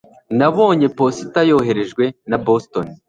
[0.37, 2.85] nabonye posita yoherejwe na boston